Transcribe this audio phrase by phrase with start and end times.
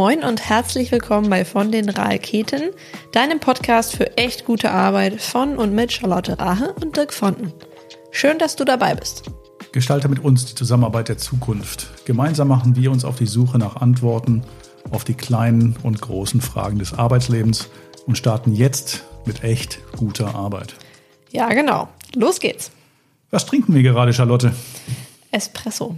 [0.00, 2.70] Moin und herzlich willkommen bei Von den Raketen,
[3.10, 7.52] deinem Podcast für echt gute Arbeit von und mit Charlotte Rahe und Dirk Fonten.
[8.12, 9.24] Schön, dass du dabei bist.
[9.72, 11.88] Gestalte mit uns die Zusammenarbeit der Zukunft.
[12.04, 14.44] Gemeinsam machen wir uns auf die Suche nach Antworten
[14.92, 17.68] auf die kleinen und großen Fragen des Arbeitslebens
[18.06, 20.76] und starten jetzt mit echt guter Arbeit.
[21.32, 21.88] Ja, genau.
[22.14, 22.70] Los geht's.
[23.32, 24.54] Was trinken wir gerade, Charlotte?
[25.32, 25.96] Espresso.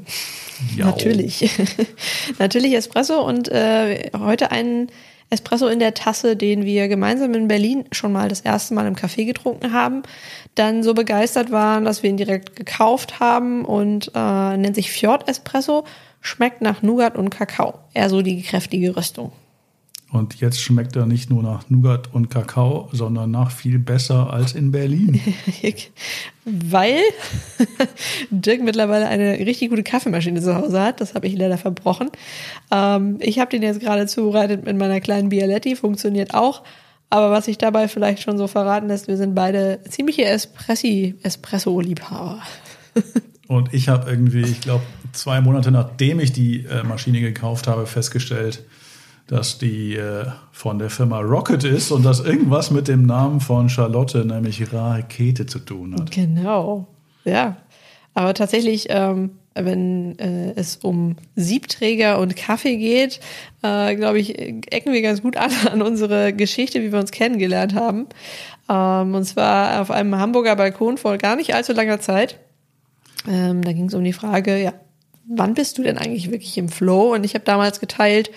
[0.77, 0.87] Ja.
[0.87, 1.51] Natürlich.
[2.39, 4.89] Natürlich Espresso und äh, heute einen
[5.31, 8.97] Espresso in der Tasse, den wir gemeinsam in Berlin schon mal das erste Mal im
[8.97, 10.03] Café getrunken haben,
[10.57, 15.29] dann so begeistert waren, dass wir ihn direkt gekauft haben und äh, nennt sich Fjord
[15.29, 15.85] Espresso,
[16.21, 19.33] schmeckt nach Nougat und Kakao, eher so die kräftige Rüstung.
[20.13, 24.55] Und jetzt schmeckt er nicht nur nach Nougat und Kakao, sondern nach viel besser als
[24.55, 25.21] in Berlin.
[26.45, 26.99] Weil
[28.31, 31.01] Dirk mittlerweile eine richtig gute Kaffeemaschine zu Hause hat.
[31.01, 32.11] Das habe ich leider verbrochen.
[32.73, 36.65] Ähm, ich habe den jetzt gerade zubereitet mit meiner kleinen Bialetti, funktioniert auch.
[37.09, 42.43] Aber was ich dabei vielleicht schon so verraten lässt, wir sind beide ziemliche Espresso-Liebhaber.
[43.47, 47.87] Und ich habe irgendwie, ich glaube, zwei Monate nachdem ich die äh, Maschine gekauft habe,
[47.87, 48.65] festgestellt,
[49.31, 53.69] dass die äh, von der Firma Rocket ist und das irgendwas mit dem Namen von
[53.69, 56.11] Charlotte, nämlich Rakete, zu tun hat.
[56.11, 56.89] Genau,
[57.25, 57.57] ja.
[58.13, 63.21] Aber tatsächlich, ähm, wenn äh, es um Siebträger und Kaffee geht,
[63.63, 67.77] äh, glaube ich, ecken wir ganz gut an an unsere Geschichte, wie wir uns kennengelernt
[67.77, 68.09] haben.
[68.69, 72.41] Ähm, und zwar auf einem Hamburger Balkon vor gar nicht allzu langer Zeit.
[73.29, 74.73] Ähm, da ging es um die Frage, ja,
[75.29, 77.15] wann bist du denn eigentlich wirklich im Flow?
[77.15, 78.33] Und ich habe damals geteilt,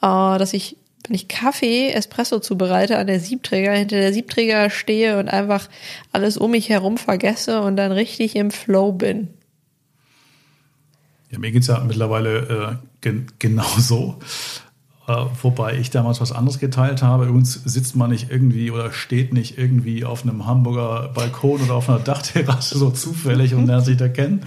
[0.00, 5.28] dass ich, wenn ich Kaffee, Espresso zubereite, an der Siebträger, hinter der Siebträger stehe und
[5.28, 5.68] einfach
[6.12, 9.28] alles um mich herum vergesse und dann richtig im Flow bin.
[11.30, 14.18] Ja, mir geht es ja mittlerweile äh, gen genauso.
[15.06, 17.26] Äh, wobei ich damals was anderes geteilt habe.
[17.26, 21.90] Übrigens sitzt man nicht irgendwie oder steht nicht irgendwie auf einem Hamburger Balkon oder auf
[21.90, 24.46] einer Dachterrasse so zufällig und lernt sich da kennen,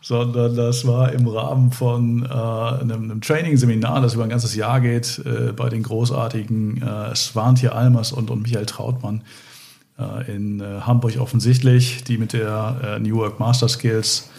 [0.00, 4.80] sondern das war im Rahmen von äh, einem, einem Training-Seminar, das über ein ganzes Jahr
[4.80, 9.22] geht, äh, bei den großartigen äh, Svantje Almers und, und Michael Trautmann
[10.00, 14.30] äh, in äh, Hamburg offensichtlich, die mit der äh, New Work Master Skills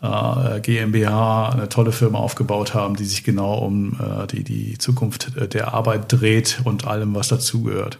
[0.00, 5.46] GmbH, eine tolle Firma aufgebaut haben, die sich genau um äh, die, die Zukunft äh,
[5.46, 7.98] der Arbeit dreht und allem, was dazugehört.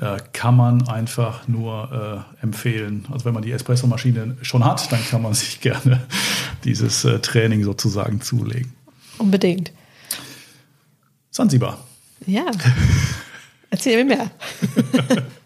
[0.00, 3.06] Äh, kann man einfach nur äh, empfehlen.
[3.12, 6.02] Also wenn man die Espresso-Maschine schon hat, dann kann man sich gerne
[6.64, 8.72] dieses äh, Training sozusagen zulegen.
[9.18, 9.72] Unbedingt.
[11.30, 11.78] Sansibar.
[12.26, 12.50] Ja.
[13.70, 14.30] Erzähl mir mehr.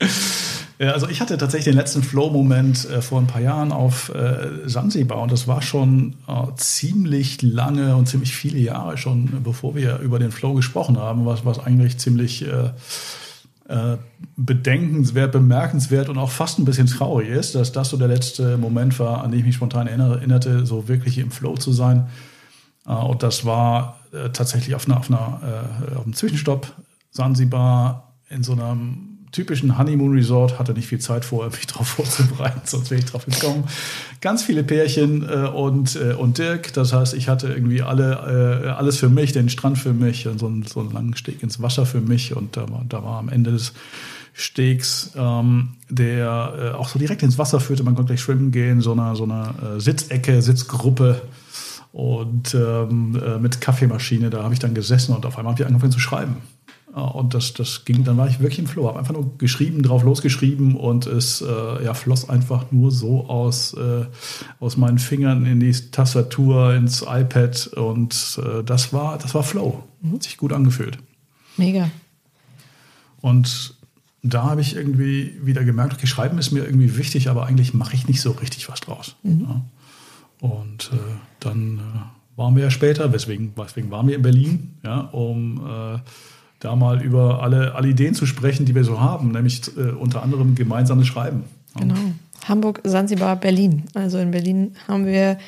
[0.81, 4.69] Ja, also ich hatte tatsächlich den letzten Flow-Moment äh, vor ein paar Jahren auf äh,
[4.69, 9.99] Sansibar und das war schon äh, ziemlich lange und ziemlich viele Jahre schon, bevor wir
[9.99, 12.71] über den Flow gesprochen haben, was, was eigentlich ziemlich äh,
[13.69, 13.99] äh,
[14.37, 19.01] bedenkenswert, bemerkenswert und auch fast ein bisschen traurig ist, dass das so der letzte Moment
[19.01, 22.07] war, an den ich mich spontan erinnerte, so wirklich im Flow zu sein.
[22.87, 25.41] Äh, und das war äh, tatsächlich auf, einer, auf, einer,
[25.91, 26.73] äh, auf einem Zwischenstopp
[27.11, 32.63] Sansibar in so einem typischen Honeymoon Resort, hatte nicht viel Zeit vorher, mich darauf vorzubereiten,
[32.65, 33.65] sonst wäre ich drauf gekommen.
[34.21, 36.73] Ganz viele Pärchen äh, und, äh, und Dirk.
[36.73, 40.39] Das heißt, ich hatte irgendwie alle, äh, alles für mich, den Strand für mich und
[40.39, 42.35] so, einen, so einen langen Steg ins Wasser für mich.
[42.35, 43.73] Und da war, da war am Ende des
[44.33, 47.83] Stegs, ähm, der äh, auch so direkt ins Wasser führte.
[47.83, 51.23] Man konnte gleich schwimmen gehen, so eine, so eine äh, Sitzecke, Sitzgruppe
[51.93, 54.31] und ähm, äh, mit Kaffeemaschine.
[54.31, 56.37] Da habe ich dann gesessen und auf einmal habe ich angefangen zu schreiben.
[56.95, 60.03] Und das, das ging, dann war ich wirklich im Flow, habe einfach nur geschrieben, drauf
[60.03, 64.07] losgeschrieben und es äh, ja, floss einfach nur so aus, äh,
[64.59, 69.85] aus meinen Fingern in die Tastatur, ins iPad und äh, das war, das war Flow.
[70.01, 70.15] Mhm.
[70.15, 70.99] Hat sich gut angefühlt.
[71.57, 71.91] Mega.
[73.21, 73.75] Und
[74.23, 77.95] da habe ich irgendwie wieder gemerkt, okay, Schreiben ist mir irgendwie wichtig, aber eigentlich mache
[77.95, 79.17] ich nicht so richtig was draus.
[79.23, 79.47] Mhm.
[79.49, 79.61] Ja.
[80.41, 80.97] Und äh,
[81.41, 85.99] dann äh, waren wir ja später, weswegen, weswegen waren wir in Berlin, ja, um äh,
[86.61, 90.23] da mal über alle, alle Ideen zu sprechen, die wir so haben, nämlich äh, unter
[90.23, 91.45] anderem gemeinsames Schreiben.
[91.79, 91.95] Genau.
[92.47, 93.85] Hamburg, Sansibar, Berlin.
[93.95, 95.39] Also in Berlin haben wir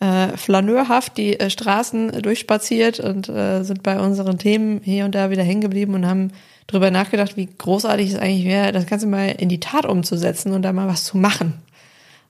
[0.00, 5.30] äh, flaneurhaft die äh, Straßen durchspaziert und äh, sind bei unseren Themen hier und da
[5.30, 6.30] wieder hängen geblieben und haben
[6.66, 10.62] darüber nachgedacht, wie großartig es eigentlich wäre, das Ganze mal in die Tat umzusetzen und
[10.62, 11.54] da mal was zu machen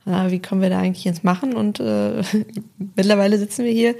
[0.06, 1.54] äh, wie kommen wir da eigentlich ins Machen?
[1.54, 2.22] Und äh,
[2.96, 3.94] mittlerweile sitzen wir hier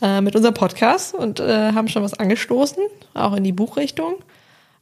[0.00, 2.82] äh, mit unserem Podcast und äh, haben schon was angestoßen,
[3.14, 4.14] auch in die Buchrichtung.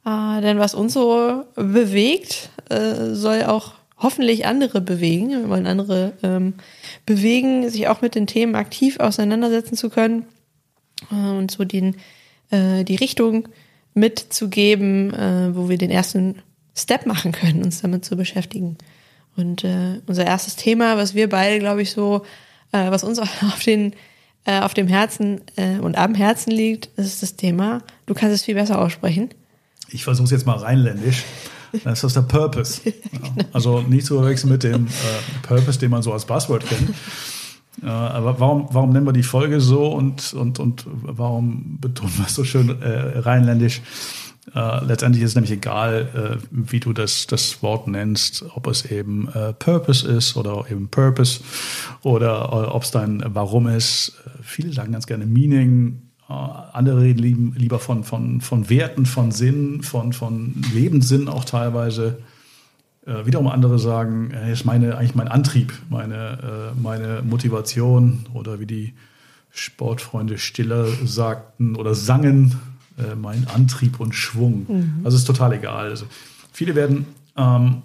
[0.05, 5.29] Äh, denn was uns so bewegt, äh, soll auch hoffentlich andere bewegen.
[5.29, 6.55] Wir wollen andere ähm,
[7.05, 10.25] bewegen, sich auch mit den Themen aktiv auseinandersetzen zu können
[11.11, 11.97] äh, und so den
[12.49, 13.47] äh, die Richtung
[13.93, 16.41] mitzugeben, äh, wo wir den ersten
[16.75, 18.77] Step machen können, uns damit zu beschäftigen.
[19.35, 22.23] Und äh, unser erstes Thema, was wir beide, glaube ich, so,
[22.71, 23.93] äh, was uns auf den
[24.45, 27.83] äh, auf dem Herzen äh, und am Herzen liegt, ist das Thema.
[28.07, 29.29] Du kannst es viel besser aussprechen.
[29.89, 31.23] Ich versuche es jetzt mal rheinländisch.
[31.83, 32.81] Das ist der Purpose.
[33.11, 33.45] Ja.
[33.53, 34.89] Also nicht zu verwechseln mit dem äh,
[35.43, 36.89] Purpose, den man so als Buzzword kennt.
[37.83, 42.25] Äh, aber warum, warum nennen wir die Folge so und, und, und warum betonen wir
[42.25, 43.81] es so schön äh, rheinländisch?
[44.55, 48.85] Äh, letztendlich ist es nämlich egal, äh, wie du das, das Wort nennst, ob es
[48.89, 51.41] eben äh, Purpose ist oder eben Purpose
[52.01, 54.13] oder äh, ob es dein Warum ist.
[54.41, 56.01] Viele sagen ganz gerne Meaning.
[56.27, 61.45] Äh, andere reden lieb, lieber von, von, von Werten, von Sinn, von, von Lebenssinn auch
[61.45, 62.17] teilweise.
[63.05, 68.65] Äh, wiederum andere sagen, äh, ist meine, eigentlich mein Antrieb, meine, meine Motivation oder wie
[68.65, 68.93] die
[69.51, 72.59] Sportfreunde Stiller sagten oder sangen,
[72.97, 74.65] äh, mein Antrieb und Schwung.
[74.67, 75.01] Mhm.
[75.03, 75.89] Also ist total egal.
[75.89, 76.05] Also
[76.51, 77.05] viele werden
[77.37, 77.81] ähm,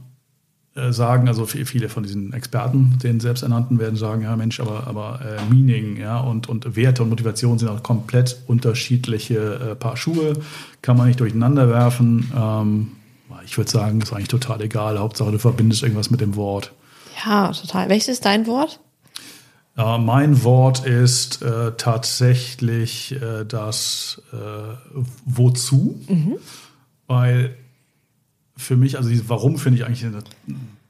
[0.76, 5.20] äh, sagen, also viele von diesen Experten, den selbsternannten, werden sagen, ja Mensch, aber, aber
[5.22, 10.34] äh, Meaning ja, und, und Werte und Motivation sind auch komplett unterschiedliche äh, Paar Schuhe,
[10.82, 12.30] kann man nicht durcheinander werfen.
[12.36, 12.92] Ähm,
[13.44, 14.98] ich würde sagen, ist eigentlich total egal.
[14.98, 16.72] Hauptsache, du verbindest irgendwas mit dem Wort.
[17.24, 17.88] Ja, total.
[17.88, 18.80] Welches ist dein Wort?
[19.76, 24.36] Äh, mein Wort ist äh, tatsächlich äh, das äh,
[25.24, 26.36] Wozu, mhm.
[27.06, 27.56] weil
[28.56, 30.22] für mich, also dieses Warum finde ich eigentlich eine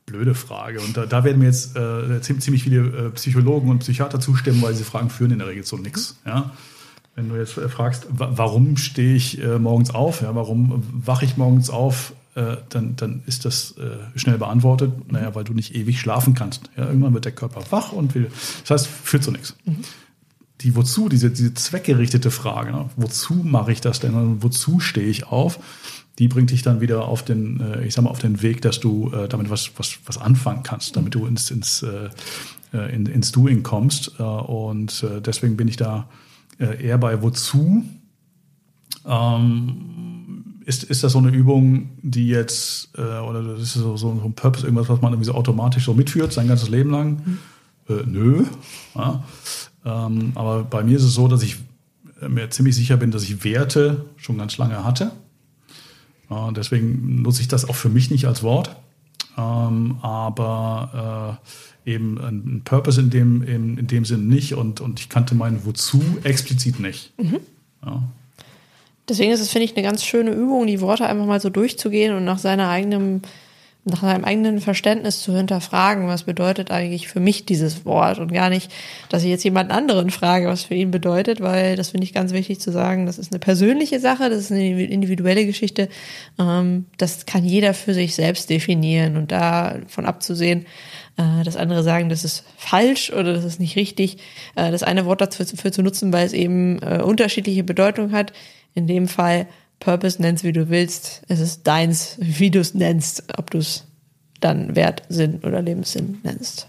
[0.07, 0.81] blöde Frage.
[0.81, 4.73] Und da, da werden mir jetzt äh, ziemlich viele äh, Psychologen und Psychiater zustimmen, weil
[4.73, 6.17] diese Fragen führen in der Regel zu nichts.
[6.25, 6.53] Ja?
[7.17, 12.13] Wenn du jetzt fragst, warum stehe ich morgens auf, ja, warum wache ich morgens auf,
[12.37, 15.11] äh, dann, dann ist das äh, schnell beantwortet.
[15.11, 16.69] Naja, weil du nicht ewig schlafen kannst.
[16.77, 18.31] Ja, irgendwann wird der Körper wach und will.
[18.61, 19.57] Das heißt, führt zu nichts.
[19.65, 19.79] Mhm.
[20.61, 22.91] Die wozu, diese, diese zweckgerichtete Frage, ne?
[22.97, 25.59] wozu mache ich das denn und wozu stehe ich auf,
[26.19, 28.81] die bringt dich dann wieder auf den, äh, ich sag mal, auf den Weg, dass
[28.81, 31.85] du damit was, was, was anfangen kannst, damit du ins, ins,
[32.73, 34.21] in, ins Doing kommst.
[34.21, 36.07] Und deswegen bin ich da
[36.59, 37.85] eher bei wozu.
[39.07, 40.16] Ähm,
[40.67, 44.35] ist, ist das so eine Übung, die jetzt, äh, oder das ist so, so ein
[44.35, 47.23] Purpose, irgendwas, was man irgendwie so automatisch so mitführt, sein ganzes Leben lang?
[47.25, 47.39] Mhm.
[47.89, 48.45] Äh, nö.
[48.97, 49.23] Ja.
[49.85, 51.59] Ähm, aber bei mir ist es so, dass ich
[52.29, 55.13] mir ziemlich sicher bin, dass ich Werte schon ganz lange hatte.
[56.31, 58.75] Äh, deswegen nutze ich das auch für mich nicht als Wort.
[59.39, 61.39] Ähm, aber
[61.85, 65.37] äh, eben ein Purpose in dem, in, in dem Sinn nicht und, und ich kannte
[65.37, 67.13] mein Wozu explizit nicht.
[67.19, 67.39] Mhm.
[67.85, 68.03] Ja.
[69.09, 72.15] Deswegen ist es, finde ich, eine ganz schöne Übung, die Worte einfach mal so durchzugehen
[72.15, 73.23] und nach seiner eigenen,
[73.87, 78.49] nach seinem eigenen Verständnis zu hinterfragen, was bedeutet eigentlich für mich dieses Wort und gar
[78.49, 78.73] nicht,
[79.09, 82.33] dass ich jetzt jemand anderen frage, was für ihn bedeutet, weil das finde ich ganz
[82.33, 85.89] wichtig zu sagen, das ist eine persönliche Sache, das ist eine individuelle Geschichte,
[86.39, 90.67] ähm, das kann jeder für sich selbst definieren und davon abzusehen,
[91.17, 94.19] äh, das andere sagen, das ist falsch oder das ist nicht richtig,
[94.57, 98.33] äh, das eine Wort dafür zu nutzen, weil es eben äh, unterschiedliche Bedeutung hat,
[98.75, 99.47] in dem Fall
[99.81, 101.23] Purpose nennst, wie du willst.
[101.29, 103.85] Es ist deins, wie du es nennst, ob du es
[104.41, 106.69] dann Wert, Sinn oder Lebenssinn nennst.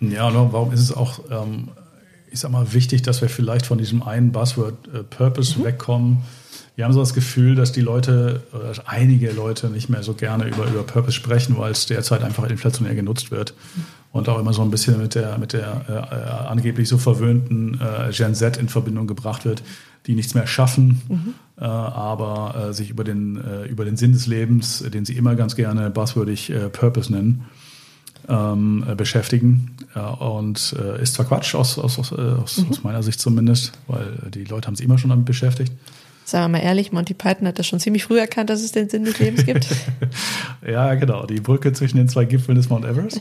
[0.00, 1.68] Ja, warum ist es auch, ähm,
[2.30, 5.64] ich sag mal, wichtig, dass wir vielleicht von diesem einen Buzzword äh, Purpose mhm.
[5.64, 6.18] wegkommen?
[6.76, 10.14] Wir haben so das Gefühl, dass die Leute, oder dass einige Leute nicht mehr so
[10.14, 13.54] gerne über, über Purpose sprechen, weil es derzeit einfach inflationär genutzt wird.
[13.74, 13.84] Mhm.
[14.10, 17.80] Und auch immer so ein bisschen mit der, mit der äh, äh angeblich so verwöhnten
[17.80, 19.62] äh, Gen Z in Verbindung gebracht wird
[20.08, 21.34] die nichts mehr schaffen, mhm.
[21.60, 25.36] äh, aber äh, sich über den, äh, über den Sinn des Lebens, den sie immer
[25.36, 27.44] ganz gerne buzzwürdig Purpose nennen,
[28.28, 29.76] ähm, äh, beschäftigen.
[30.18, 32.70] und äh, ist zwar Quatsch aus, aus, aus, aus, mhm.
[32.70, 35.72] aus meiner Sicht zumindest, weil die Leute haben sich immer schon damit beschäftigt
[36.28, 38.88] sagen wir mal ehrlich, Monty Python hat das schon ziemlich früh erkannt, dass es den
[38.88, 39.66] Sinn des Lebens gibt.
[40.66, 41.24] ja, genau.
[41.24, 43.20] Die Brücke zwischen den zwei Gipfeln des Mount Everest.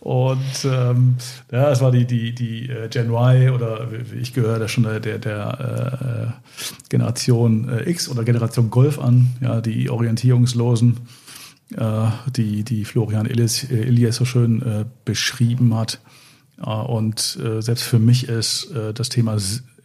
[0.00, 1.16] Und ähm,
[1.52, 3.88] ja, es war die, die, die äh, Gen Y oder
[4.20, 9.30] ich gehöre da schon der, der, der äh, Generation äh, X oder Generation Golf an,
[9.40, 10.98] ja, die Orientierungslosen, äh,
[11.70, 16.00] die, die Florian Illies, Illies so schön äh, beschrieben hat.
[16.58, 19.38] Und äh, selbst für mich ist äh, das Thema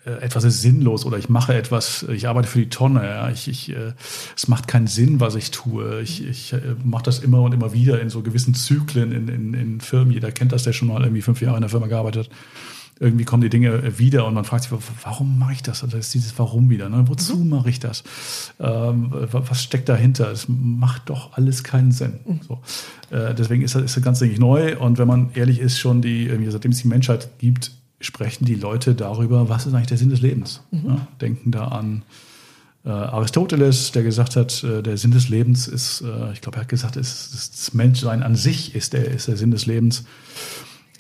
[0.06, 3.48] äh, etwas ist sinnlos oder ich mache etwas, ich arbeite für die Tonne, ja, ich,
[3.48, 3.94] ich, äh,
[4.36, 6.02] es macht keinen Sinn, was ich tue.
[6.02, 9.54] Ich, ich äh, mache das immer und immer wieder in so gewissen Zyklen in, in,
[9.54, 10.12] in Firmen.
[10.12, 12.38] Jeder kennt das, der schon mal irgendwie fünf Jahre in der Firma gearbeitet hat.
[13.00, 14.74] Irgendwie kommen die Dinge wieder und man fragt sich,
[15.04, 15.84] warum mache ich das?
[15.84, 16.88] Also das ist dieses Warum wieder.
[16.88, 17.04] Ne?
[17.08, 17.50] Wozu mhm.
[17.50, 18.04] mache ich das?
[18.60, 20.32] Ähm, was steckt dahinter?
[20.32, 22.20] Es macht doch alles keinen Sinn.
[22.26, 22.40] Mhm.
[22.48, 22.60] So.
[23.10, 24.78] Äh, deswegen ist das, ist das Ganze nicht neu.
[24.78, 28.96] Und wenn man ehrlich ist, schon die, seitdem es die Menschheit gibt, sprechen die Leute
[28.96, 30.62] darüber, was ist eigentlich der Sinn des Lebens.
[30.72, 30.86] Mhm.
[30.86, 32.04] Ja, denken da an
[32.86, 36.62] äh, Aristoteles, der gesagt hat, äh, der Sinn des Lebens ist, äh, ich glaube, er
[36.62, 40.06] hat gesagt, ist, ist das Menschsein an sich ist der, ist der Sinn des Lebens.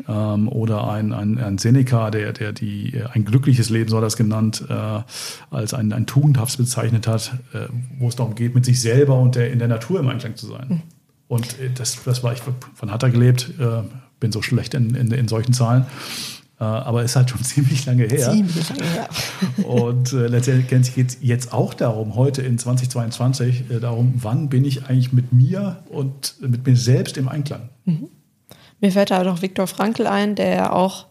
[0.07, 4.07] Ähm, oder ein, ein, ein Seneca, der, der die, ein glückliches Leben, so hat er
[4.07, 5.01] es genannt, äh,
[5.51, 9.35] als ein, ein tugendhaftes bezeichnet hat, äh, wo es darum geht, mit sich selber und
[9.35, 10.65] der, in der Natur im Einklang zu sein.
[10.67, 10.81] Mhm.
[11.27, 13.83] Und äh, das, das war ich von hat er gelebt, äh,
[14.19, 15.85] bin so schlecht in, in, in solchen Zahlen.
[16.59, 18.31] Äh, aber ist halt schon ziemlich lange her.
[18.31, 19.09] Ziemlich lange her.
[19.65, 24.63] und äh, letztendlich geht es jetzt auch darum, heute in 2022, äh, darum, wann bin
[24.63, 27.69] ich eigentlich mit mir und mit mir selbst im Einklang.
[27.85, 28.07] Mhm.
[28.85, 31.07] Mir fällt da noch Viktor Frankl ein, der auch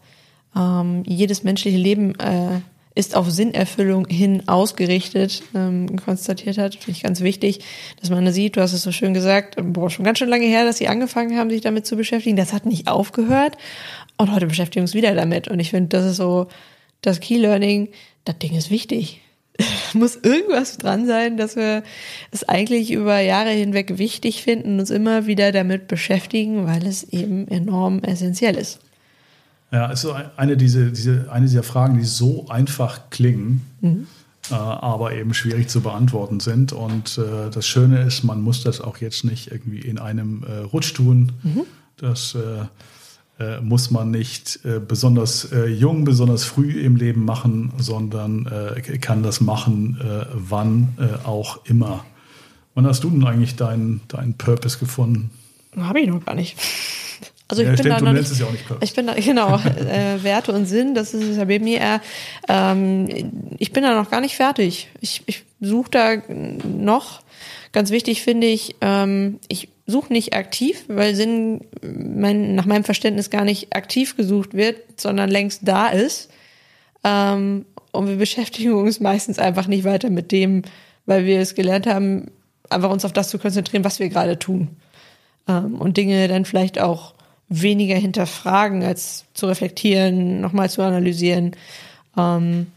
[0.55, 2.61] ähm, jedes menschliche Leben äh,
[2.97, 6.75] ist auf Sinnerfüllung hin ausgerichtet, ähm, konstatiert hat.
[6.75, 7.65] Finde ich ganz wichtig,
[7.99, 10.63] dass man sieht, du hast es so schön gesagt, boah, schon ganz schön lange her,
[10.63, 12.37] dass sie angefangen haben, sich damit zu beschäftigen.
[12.37, 13.57] Das hat nicht aufgehört
[14.15, 15.49] und heute beschäftigen wir uns wieder damit.
[15.49, 16.47] Und ich finde, das ist so
[17.01, 17.89] das Key Learning,
[18.23, 19.19] das Ding ist wichtig.
[19.93, 21.83] muss irgendwas dran sein, dass wir
[22.31, 27.47] es eigentlich über Jahre hinweg wichtig finden, uns immer wieder damit beschäftigen, weil es eben
[27.47, 28.79] enorm essentiell ist.
[29.71, 34.07] Ja, es ist eine, diese, diese, eine dieser Fragen, die so einfach klingen, mhm.
[34.51, 36.71] äh, aber eben schwierig zu beantworten sind.
[36.71, 40.59] Und äh, das Schöne ist, man muss das auch jetzt nicht irgendwie in einem äh,
[40.59, 41.31] Rutsch tun.
[41.43, 41.63] Mhm.
[41.97, 42.35] Das
[43.39, 48.49] äh, äh, muss man nicht äh, besonders jung, besonders früh im Leben machen, sondern
[49.01, 49.99] kann das machen,
[50.33, 50.93] wann
[51.25, 52.05] auch immer.
[52.75, 55.31] Wann hast du denn eigentlich deinen dein Purpose gefunden?
[55.77, 56.57] Habe ich noch gar nicht.
[57.47, 60.51] Also ich ja, bin da noch nicht, ja nicht ich bin da, genau, äh, Werte
[60.51, 62.01] und Sinn, das ist ja bei mir eher,
[62.47, 64.89] ähm, ich bin da noch gar nicht fertig.
[64.99, 66.15] Ich, ich suche da
[66.63, 67.21] noch,
[67.71, 73.29] ganz wichtig finde ich, ähm, ich suche nicht aktiv, weil Sinn mein, nach meinem Verständnis
[73.29, 76.29] gar nicht aktiv gesucht wird, sondern längst da ist.
[77.03, 80.63] Ähm, und wir beschäftigen uns meistens einfach nicht weiter mit dem,
[81.05, 82.31] weil wir es gelernt haben,
[82.69, 84.69] einfach uns auf das zu konzentrieren, was wir gerade tun.
[85.47, 87.13] Ähm, und Dinge dann vielleicht auch
[87.47, 91.51] weniger hinterfragen, als zu reflektieren, nochmal zu analysieren.
[92.17, 92.67] Ähm,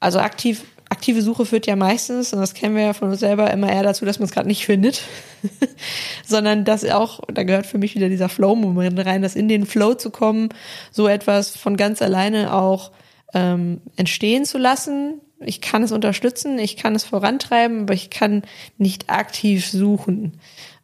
[0.00, 3.50] also aktiv, aktive Suche führt ja meistens, und das kennen wir ja von uns selber,
[3.50, 5.02] immer eher dazu, dass man es gerade nicht findet,
[6.26, 9.94] sondern dass auch, da gehört für mich wieder dieser Flow-Moment rein, dass in den Flow
[9.94, 10.50] zu kommen,
[10.90, 12.90] so etwas von ganz alleine auch
[13.32, 15.20] ähm, entstehen zu lassen.
[15.38, 18.42] Ich kann es unterstützen, ich kann es vorantreiben, aber ich kann
[18.76, 20.38] nicht aktiv suchen.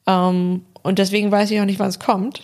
[0.06, 2.42] Ähm, und deswegen weiß ich auch nicht, wann es kommt.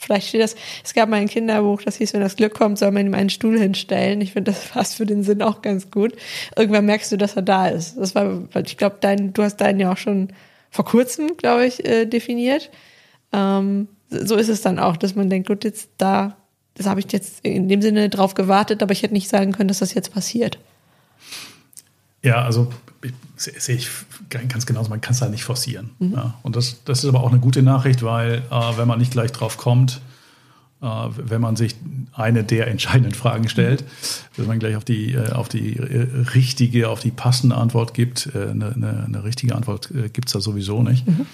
[0.00, 2.90] Vielleicht steht das, es gab mal ein Kinderbuch, das hieß, wenn das Glück kommt, soll
[2.90, 4.20] man ihm einen Stuhl hinstellen.
[4.22, 6.14] Ich finde, das passt für den Sinn auch ganz gut.
[6.56, 7.98] Irgendwann merkst du, dass er da ist.
[7.98, 10.28] Das war, ich glaube, dein, du hast deinen ja auch schon
[10.70, 12.70] vor kurzem, glaube ich, äh, definiert.
[13.32, 16.36] Ähm, so ist es dann auch, dass man denkt, gut, jetzt da,
[16.74, 19.68] das habe ich jetzt in dem Sinne drauf gewartet, aber ich hätte nicht sagen können,
[19.68, 20.58] dass das jetzt passiert.
[22.22, 22.68] Ja, also
[23.36, 23.88] sehe ich
[24.28, 25.90] ganz genauso, man kann es halt nicht forcieren.
[25.98, 26.12] Mhm.
[26.12, 29.12] Ja, und das, das ist aber auch eine gute Nachricht, weil äh, wenn man nicht
[29.12, 30.00] gleich drauf kommt,
[30.82, 31.76] äh, wenn man sich
[32.12, 33.84] eine der entscheidenden Fragen stellt,
[34.36, 38.30] dass man gleich auf die, äh, auf die äh, richtige, auf die passende Antwort gibt,
[38.34, 41.06] äh, eine, eine, eine, richtige Antwort äh, gibt es da sowieso nicht.
[41.06, 41.26] Mhm.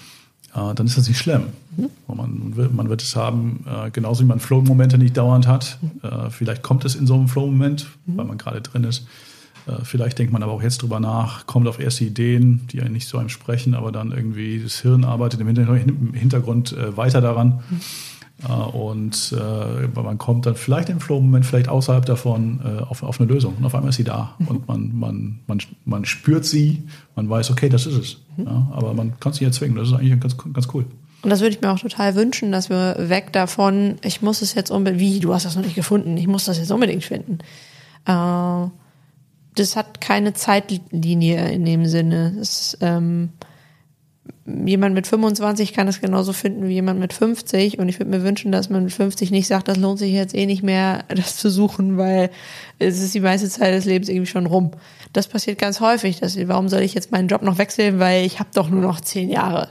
[0.53, 1.47] Dann ist das nicht schlimm.
[1.75, 1.89] Mhm.
[2.07, 5.77] Man, wird, man wird es haben, genauso wie man Flow-Momente nicht dauernd hat.
[5.81, 6.31] Mhm.
[6.31, 8.17] Vielleicht kommt es in so einem Flow-Moment, mhm.
[8.17, 9.26] weil man gerade drin ist äh,
[9.83, 13.07] vielleicht denkt man aber auch jetzt drüber nach, kommt auf erste Ideen, die ja nicht
[13.07, 17.61] so einem sprechen, aber dann irgendwie das Hirn arbeitet im Hintergrund äh, weiter daran.
[17.69, 17.81] Mhm.
[18.47, 19.35] Und
[19.95, 23.55] man kommt dann vielleicht im Flow-Moment, vielleicht außerhalb davon auf, auf eine Lösung.
[23.55, 24.35] Und auf einmal ist sie da.
[24.37, 24.47] Mhm.
[24.47, 26.83] Und man, man, man, man spürt sie,
[27.15, 28.17] man weiß, okay, das ist es.
[28.37, 28.45] Mhm.
[28.45, 29.75] Ja, aber man kann es nicht erzwingen.
[29.75, 30.85] Das ist eigentlich ganz, ganz cool.
[31.23, 34.53] Und das würde ich mir auch total wünschen, dass wir weg davon, ich muss es
[34.53, 37.39] jetzt unbedingt, wie, du hast das noch nicht gefunden, ich muss das jetzt unbedingt finden.
[38.05, 38.67] Äh,
[39.59, 42.33] das hat keine Zeitlinie in dem Sinne.
[42.37, 43.29] Das, ähm,
[44.45, 48.23] jemand mit 25 kann es genauso finden wie jemand mit 50 und ich würde mir
[48.23, 51.37] wünschen, dass man mit 50 nicht sagt, das lohnt sich jetzt eh nicht mehr, das
[51.37, 52.29] zu suchen, weil
[52.79, 54.71] es ist die meiste Zeit des Lebens irgendwie schon rum.
[55.13, 56.19] Das passiert ganz häufig.
[56.19, 59.01] Dass, warum soll ich jetzt meinen Job noch wechseln, weil ich habe doch nur noch
[59.01, 59.69] zehn Jahre.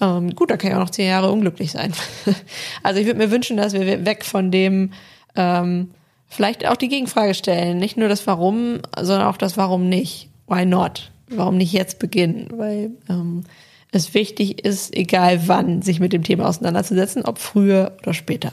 [0.00, 1.92] Ähm, gut, da kann ich auch noch zehn Jahre unglücklich sein.
[2.82, 4.92] also ich würde mir wünschen, dass wir weg von dem
[5.36, 5.90] ähm,
[6.34, 7.78] vielleicht auch die Gegenfrage stellen.
[7.78, 10.28] Nicht nur das Warum, sondern auch das Warum nicht.
[10.46, 11.10] Why not?
[11.28, 12.48] Warum nicht jetzt beginnen?
[12.56, 13.44] Weil ähm,
[13.90, 18.52] es wichtig ist, egal wann, sich mit dem Thema auseinanderzusetzen, ob früher oder später.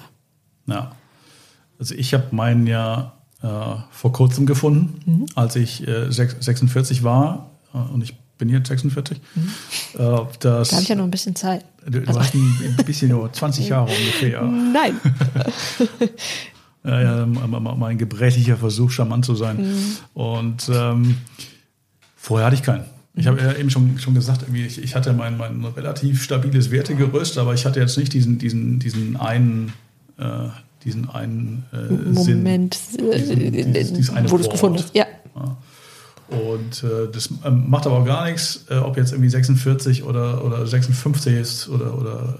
[0.68, 0.92] Ja.
[1.80, 3.48] Also ich habe meinen ja äh,
[3.90, 5.26] vor kurzem gefunden, mhm.
[5.36, 9.20] als ich äh, 46 war äh, und ich bin jetzt 46.
[9.36, 9.42] Mhm.
[9.94, 9.98] Äh,
[10.40, 11.66] das, da habe ich ja noch ein bisschen Zeit.
[11.86, 12.20] Du, also.
[12.20, 14.44] hast ein bisschen nur 20 Jahre ungefähr.
[14.44, 15.00] Nein.
[16.84, 19.58] äh, mein gebrechlicher Versuch, charmant zu sein.
[19.58, 19.98] Mhm.
[20.14, 21.18] Und ähm,
[22.22, 22.86] Vorher hatte ich keinen.
[23.16, 27.40] Ich habe ja eben schon, schon gesagt, ich, ich hatte mein, mein relativ stabiles Wertegerüst,
[27.40, 29.74] aber ich hatte jetzt nicht diesen, diesen, diesen einen,
[30.20, 30.50] äh,
[30.84, 34.94] diesen einen äh, Moment, Sinn, diesen, dieses, dieses eine wo du es gefunden hast.
[34.94, 35.08] Ja.
[35.36, 35.58] ja.
[36.30, 40.46] Und äh, das ähm, macht aber auch gar nichts, äh, ob jetzt irgendwie 46 oder,
[40.46, 42.38] oder 56 ist oder, oder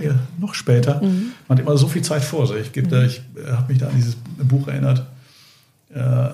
[0.00, 1.02] äh, noch später.
[1.02, 1.32] Mhm.
[1.48, 2.70] Man hat immer so viel Zeit vor sich.
[2.74, 3.04] Ich, mhm.
[3.04, 5.06] ich äh, habe mich da an dieses Buch erinnert.
[5.92, 6.28] Äh,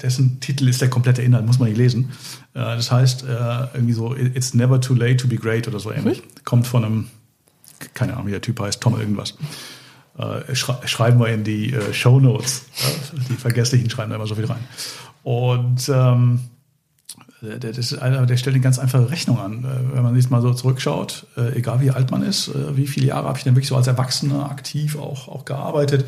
[0.00, 2.10] dessen Titel ist der komplette Inhalt, muss man nicht lesen.
[2.54, 6.20] Äh, das heißt irgendwie so, It's never too late to be great oder so ähnlich.
[6.20, 6.44] Mhm.
[6.44, 7.08] Kommt von einem,
[7.94, 9.34] keine Ahnung, wie der Typ heißt, Tom irgendwas.
[10.54, 12.66] schreiben wir in die Show Notes.
[13.28, 14.64] die Vergesslichen schreiben da immer so viel rein.
[15.22, 16.40] Und ähm,
[17.40, 19.64] der, der, ist einer, der stellt eine ganz einfache Rechnung an.
[19.64, 22.86] Äh, wenn man sich mal so zurückschaut, äh, egal wie alt man ist, äh, wie
[22.86, 26.06] viele Jahre habe ich denn wirklich so als Erwachsener aktiv auch, auch gearbeitet,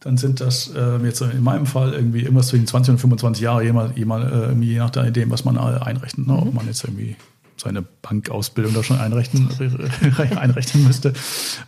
[0.00, 3.64] dann sind das äh, jetzt in meinem Fall irgendwie irgendwas zwischen 20 und 25 Jahre,
[3.64, 6.26] jemand, jemand, äh, je nachdem, was man einrechnet.
[6.26, 6.36] Ne?
[6.36, 6.54] Ob mhm.
[6.54, 7.16] man jetzt irgendwie
[7.56, 9.48] seine Bankausbildung da schon einrechnen,
[10.36, 11.14] einrechnen müsste,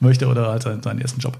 [0.00, 1.38] möchte oder halt seinen, seinen ersten Job.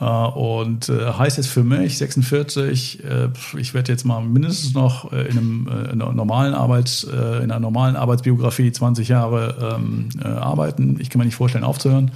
[0.00, 5.12] Äh, und äh, heißt jetzt für mich 46, äh, ich werde jetzt mal mindestens noch
[5.12, 10.98] in, einem, in einer normalen Arbeits, in einer normalen Arbeitsbiografie 20 Jahre ähm, arbeiten.
[11.00, 12.10] Ich kann mir nicht vorstellen, aufzuhören.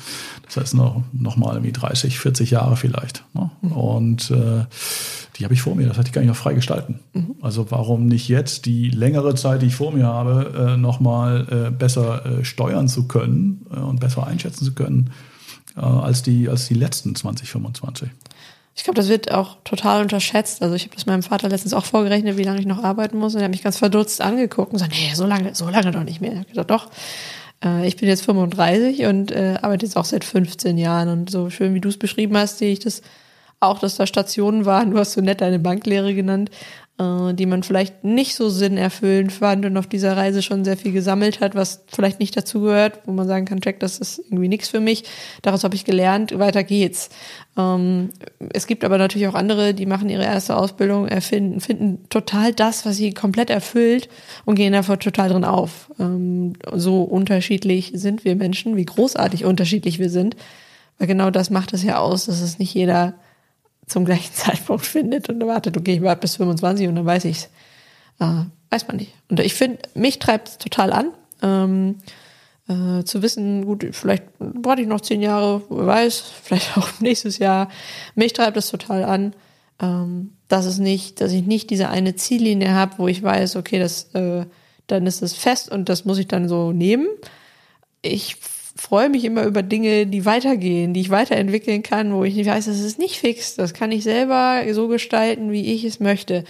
[0.45, 3.25] Das heißt noch, noch mal irgendwie 30, 40 Jahre vielleicht.
[3.35, 3.51] Ne?
[3.63, 3.73] Mhm.
[3.73, 4.33] Und
[5.37, 7.01] die habe ich vor mir, das hatte ich gar nicht noch frei gestalten.
[7.13, 7.37] Mhm.
[7.43, 12.23] Also warum nicht jetzt die längere Zeit, die ich vor mir habe, nochmal äh, besser
[12.43, 15.11] steuern zu können und besser einschätzen zu können,
[15.79, 18.11] äh, als, die, als die letzten 2025.
[18.75, 20.63] Ich glaube, das wird auch total unterschätzt.
[20.63, 23.35] Also ich habe das meinem Vater letztens auch vorgerechnet, wie lange ich noch arbeiten muss.
[23.35, 26.05] Und er hat mich ganz verdutzt angeguckt und gesagt, nee, so lange, so lange doch
[26.05, 26.33] nicht mehr.
[26.33, 26.89] Ich habe gesagt, doch.
[27.65, 31.09] Äh, ich bin jetzt 35 und äh, arbeite jetzt auch seit 15 Jahren.
[31.09, 33.03] Und so schön, wie du es beschrieben hast, sehe ich das
[33.61, 34.93] auch, dass da Stationen waren.
[34.93, 36.51] Du hast so nett deine Banklehre genannt
[37.01, 41.41] die man vielleicht nicht so sinnerfüllend fand und auf dieser Reise schon sehr viel gesammelt
[41.41, 44.69] hat, was vielleicht nicht dazu gehört, wo man sagen kann, check, das ist irgendwie nichts
[44.69, 45.05] für mich.
[45.43, 47.11] Daraus habe ich gelernt, weiter geht's.
[47.57, 48.11] Ähm,
[48.53, 52.85] es gibt aber natürlich auch andere, die machen ihre erste Ausbildung, erfinden, finden total das,
[52.85, 54.09] was sie komplett erfüllt
[54.45, 55.93] und gehen davor total drin auf.
[56.01, 60.35] Ähm, so unterschiedlich sind wir Menschen, wie großartig unterschiedlich wir sind.
[60.99, 63.15] Weil genau das macht es ja aus, dass es nicht jeder
[63.89, 67.49] zum gleichen Zeitpunkt findet und wartet, okay, ich warte bis 25 und dann weiß ich's.
[68.21, 69.13] Äh, weiß man nicht.
[69.29, 71.97] Und ich finde, mich treibt es total an, ähm,
[72.69, 77.39] äh, zu wissen, gut, vielleicht warte ich noch zehn Jahre, wer weiß, vielleicht auch nächstes
[77.39, 77.69] Jahr.
[78.15, 79.35] Mich treibt es total an,
[79.81, 83.79] ähm, dass es nicht, dass ich nicht diese eine Ziellinie habe, wo ich weiß, okay,
[83.79, 84.45] das, äh,
[84.87, 87.07] dann ist es fest und das muss ich dann so nehmen.
[88.03, 88.37] Ich
[88.79, 92.67] freue mich immer über Dinge, die weitergehen, die ich weiterentwickeln kann, wo ich nicht weiß,
[92.67, 93.57] das ist nicht fix.
[93.57, 96.45] Das kann ich selber so gestalten, wie ich es möchte.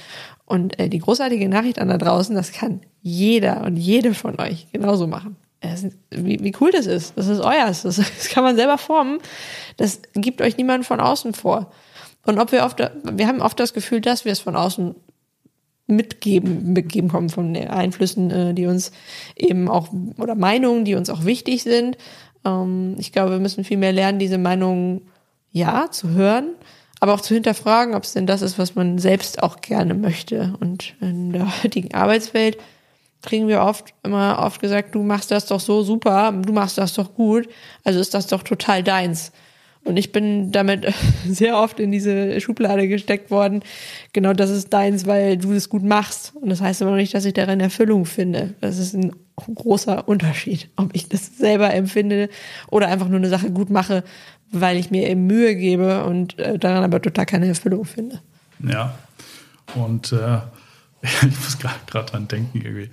[0.44, 4.66] Und äh, die großartige Nachricht an da draußen, das kann jeder und jede von euch
[4.72, 5.36] genauso machen.
[5.60, 7.14] Es, wie, wie cool das ist.
[7.16, 7.82] Das ist euers.
[7.82, 9.18] Das, das kann man selber formen.
[9.78, 11.72] Das gibt euch niemand von außen vor.
[12.26, 14.94] Und ob wir oft, wir haben oft das Gefühl, dass wir es von außen
[15.88, 18.92] mitgeben, mitgeben kommen von Einflüssen, äh, die uns
[19.34, 21.96] eben auch, oder Meinungen, die uns auch wichtig sind.
[22.44, 25.00] Ähm, ich glaube, wir müssen viel mehr lernen, diese Meinungen
[25.50, 26.50] ja zu hören,
[27.00, 30.54] aber auch zu hinterfragen, ob es denn das ist, was man selbst auch gerne möchte.
[30.60, 32.58] Und in der heutigen Arbeitswelt
[33.22, 36.94] kriegen wir oft immer oft gesagt, du machst das doch so super, du machst das
[36.94, 37.48] doch gut,
[37.82, 39.32] also ist das doch total deins.
[39.84, 40.92] Und ich bin damit
[41.26, 43.62] sehr oft in diese Schublade gesteckt worden.
[44.12, 46.34] Genau das ist deins, weil du das gut machst.
[46.34, 48.54] Und das heißt aber nicht, dass ich darin Erfüllung finde.
[48.60, 52.28] Das ist ein großer Unterschied, ob ich das selber empfinde
[52.70, 54.04] oder einfach nur eine Sache gut mache,
[54.50, 58.20] weil ich mir eben Mühe gebe und äh, daran aber total keine Erfüllung finde.
[58.62, 58.98] Ja.
[59.74, 60.38] Und äh,
[61.02, 62.90] ich muss gerade dran denken irgendwie.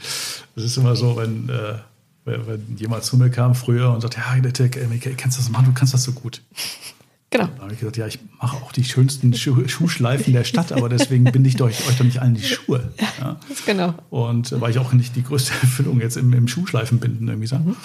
[0.55, 1.79] Es ist immer so, wenn äh,
[2.25, 4.73] wenn jemand zu mir kam früher und sagte, ja, Dirk,
[5.17, 6.41] kennst du das machen, du kannst das so gut.
[7.29, 7.47] Genau.
[7.47, 10.89] Dann habe ich gesagt, ja, ich mache auch die schönsten Schuh Schuhschleifen der Stadt, aber
[10.89, 12.93] deswegen binde ich euch, euch doch nicht allen die Schuhe.
[13.19, 13.93] Ja, genau.
[14.09, 17.69] Und äh, weil ich auch nicht die größte Erfüllung jetzt im, im Schuhschleifenbinden irgendwie sage.
[17.69, 17.75] Mhm.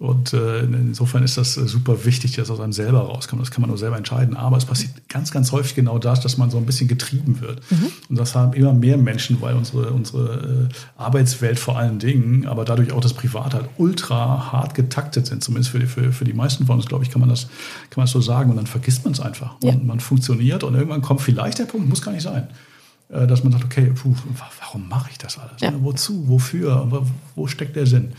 [0.00, 3.42] Und äh, insofern ist das äh, super wichtig, dass aus einem selber rauskommt.
[3.42, 4.34] Das kann man nur selber entscheiden.
[4.34, 7.60] Aber es passiert ganz, ganz häufig genau das, dass man so ein bisschen getrieben wird.
[7.70, 7.92] Mhm.
[8.08, 12.64] Und das haben immer mehr Menschen, weil unsere, unsere äh, Arbeitswelt vor allen Dingen, aber
[12.64, 15.44] dadurch auch das Privat halt ultra hart getaktet sind.
[15.44, 17.42] Zumindest für die, für, für die meisten von uns, glaube ich, kann man das,
[17.90, 18.48] kann man das so sagen.
[18.48, 19.56] Und dann vergisst man es einfach.
[19.62, 19.72] Ja.
[19.72, 22.48] Man, man funktioniert und irgendwann kommt vielleicht der Punkt, muss gar nicht sein
[23.12, 24.14] dass man sagt, okay, puh,
[24.60, 25.60] warum mache ich das alles?
[25.60, 25.72] Ja.
[25.80, 26.28] Wozu?
[26.28, 27.04] Wofür?
[27.34, 28.12] Wo steckt der Sinn?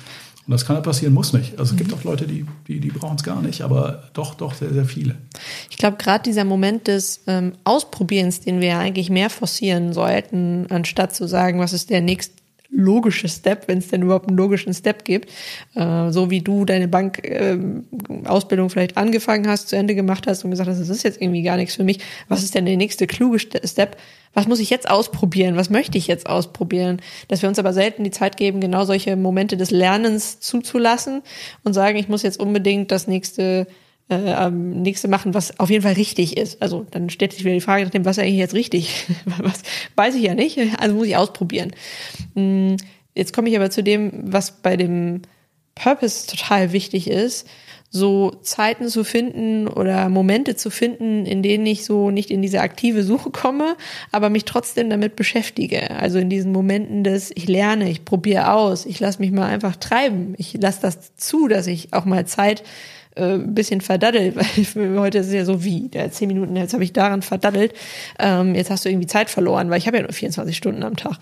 [0.52, 1.58] Und das kann ja passieren, muss nicht.
[1.58, 1.98] Also es gibt mhm.
[1.98, 5.16] auch Leute, die, die, die brauchen es gar nicht, aber doch, doch sehr, sehr viele.
[5.70, 11.16] Ich glaube, gerade dieser Moment des ähm, Ausprobierens, den wir eigentlich mehr forcieren sollten, anstatt
[11.16, 12.34] zu sagen, was ist der nächst
[12.72, 15.30] logische Step, wenn es denn überhaupt einen logischen Step gibt.
[15.76, 20.52] Äh, so wie du deine Bankausbildung äh, vielleicht angefangen hast, zu Ende gemacht hast und
[20.52, 22.00] gesagt hast, das ist jetzt irgendwie gar nichts für mich.
[22.30, 23.98] Was ist denn der nächste kluge Step?
[24.34, 25.58] Was muss ich jetzt ausprobieren?
[25.58, 27.02] Was möchte ich jetzt ausprobieren?
[27.28, 31.22] Dass wir uns aber selten die Zeit geben, genau solche Momente des Lernens zuzulassen
[31.64, 33.68] und sagen, ich muss jetzt unbedingt das nächste
[34.12, 36.62] äh, nächste machen, was auf jeden Fall richtig ist.
[36.62, 39.08] Also dann stellt sich wieder die Frage nach dem, was ist eigentlich jetzt richtig?
[39.26, 39.63] was
[39.95, 41.71] weiß ich ja nicht, also muss ich ausprobieren.
[42.36, 42.78] Hm,
[43.15, 45.21] jetzt komme ich aber zu dem, was bei dem
[45.76, 47.47] Purpose total wichtig ist,
[47.93, 52.62] so Zeiten zu finden oder Momente zu finden, in denen ich so nicht in diese
[52.62, 53.76] aktive Suche komme,
[54.13, 55.91] aber mich trotzdem damit beschäftige.
[55.91, 59.76] Also in diesen Momenten des, ich lerne, ich probiere aus, ich lasse mich mal einfach
[59.76, 62.63] treiben, ich lasse das zu, dass ich auch mal Zeit
[63.15, 64.36] äh, ein bisschen verdaddelt,
[64.76, 67.74] weil heute ist es ja so wie, der zehn Minuten, jetzt habe ich daran verdaddelt,
[68.19, 70.95] ähm, jetzt hast du irgendwie Zeit verloren, weil ich habe ja nur 24 Stunden am
[70.95, 71.17] Tag.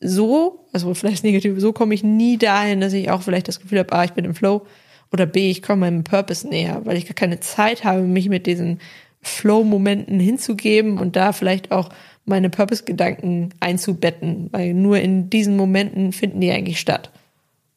[0.00, 3.78] So, also vielleicht negativ, so komme ich nie dahin, dass ich auch vielleicht das Gefühl
[3.78, 4.66] habe, ah, ich bin im Flow
[5.12, 8.46] oder B, ich komme meinem Purpose näher, weil ich gar keine Zeit habe, mich mit
[8.46, 8.80] diesen
[9.22, 11.90] Flow-Momenten hinzugeben und da vielleicht auch
[12.24, 17.10] meine Purpose-Gedanken einzubetten, weil nur in diesen Momenten finden die eigentlich statt.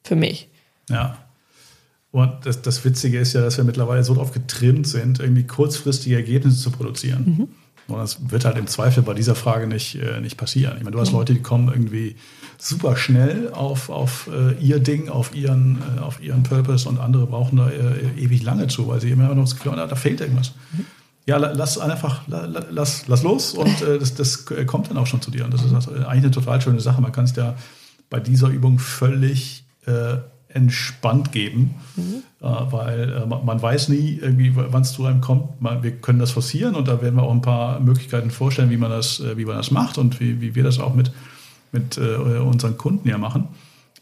[0.04, 0.49] Für mich.
[0.89, 1.17] Ja.
[2.13, 6.15] Und das, das Witzige ist ja, dass wir mittlerweile so darauf getrimmt sind, irgendwie kurzfristige
[6.15, 7.26] Ergebnisse zu produzieren.
[7.26, 7.47] Mhm.
[7.91, 10.78] Und das wird halt im Zweifel bei dieser Frage nicht, äh, nicht passieren.
[10.78, 11.17] Ich meine, du hast mhm.
[11.17, 12.15] Leute, die kommen irgendwie
[12.60, 17.26] super schnell auf, auf äh, ihr Ding, auf ihren, äh, auf ihren Purpose und andere
[17.26, 20.21] brauchen da äh, ewig lange zu, weil sie immer noch das Gefühl haben, da fehlt
[20.21, 20.54] irgendwas.
[20.71, 20.86] Mhm.
[21.26, 25.32] Ja, lass einfach, lass, lass los und äh, das, das kommt dann auch schon zu
[25.32, 25.45] dir.
[25.45, 27.02] Und das ist eigentlich eine total schöne Sache.
[27.02, 27.56] Man kann es ja
[28.12, 30.17] bei dieser Übung völlig äh,
[30.54, 32.24] entspannt geben, mhm.
[32.42, 34.22] äh, weil äh, man weiß nie,
[34.54, 35.50] wann es zu einem kommt.
[35.82, 38.92] Wir können das forcieren und da werden wir auch ein paar Möglichkeiten vorstellen, wie man
[38.92, 41.12] das, äh, wie man das macht und wie, wie wir das auch mit,
[41.72, 43.48] mit unseren Kunden ja machen.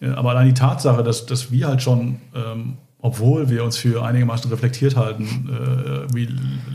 [0.01, 4.51] Aber allein die Tatsache, dass, dass wir halt schon, ähm, obwohl wir uns für einigermaßen
[4.51, 5.49] reflektiert halten,
[6.13, 6.27] wie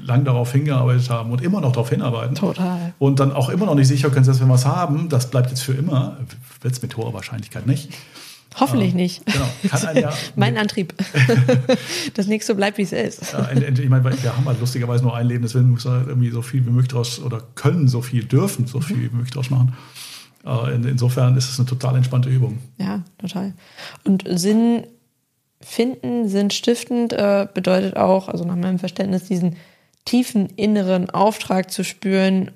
[0.05, 2.35] lang darauf hingearbeitet haben und immer noch darauf hinarbeiten.
[2.35, 2.95] Total.
[2.99, 5.63] Und dann auch immer noch nicht sicher können, dass wir was haben, das bleibt jetzt
[5.63, 6.17] für immer,
[6.63, 7.91] wird es mit hoher Wahrscheinlichkeit nicht.
[8.59, 9.27] Hoffentlich ja, nicht.
[9.27, 9.47] Genau.
[9.69, 10.95] Kann ja mein Antrieb.
[12.15, 13.33] das nächste bleibt, wie es ist.
[13.33, 16.43] Ja, ich meine, wir haben halt lustigerweise nur ein Leben, deswegen müssen wir irgendwie so
[16.43, 19.75] viel wie möglich draus oder können so viel, dürfen so viel wie möglich draus machen.
[20.85, 22.59] Insofern ist es eine total entspannte Übung.
[22.79, 23.53] Ja, total.
[24.05, 24.85] Und Sinn
[25.61, 29.57] finden, Sinn stiftend äh, bedeutet auch, also nach meinem Verständnis, diesen
[30.05, 32.53] tiefen inneren Auftrag zu spüren,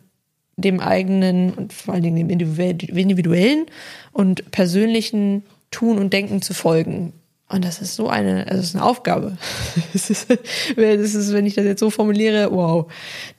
[0.56, 3.66] dem eigenen und vor allen Dingen dem individuellen
[4.12, 7.12] und persönlichen Tun und Denken zu folgen.
[7.52, 9.36] Und das ist so eine, also das ist eine Aufgabe.
[9.92, 12.90] Das ist, das ist, wenn ich das jetzt so formuliere, wow,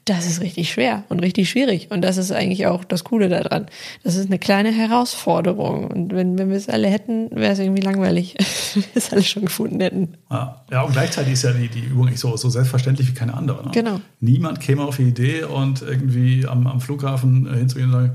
[0.03, 1.87] das ist richtig schwer und richtig schwierig.
[1.91, 3.67] Und das ist eigentlich auch das Coole daran.
[4.03, 5.87] Das ist eine kleine Herausforderung.
[5.87, 8.35] Und wenn, wenn wir es alle hätten, wäre es irgendwie langweilig,
[8.73, 10.17] wenn wir es alle schon gefunden hätten.
[10.29, 13.33] Ja, ja und gleichzeitig ist ja die, die Übung nicht so, so selbstverständlich wie keine
[13.33, 13.63] andere.
[13.63, 13.71] Ne?
[13.71, 14.01] Genau.
[14.19, 18.13] Niemand käme auf die Idee und irgendwie am, am Flughafen hinzugehen und sagen,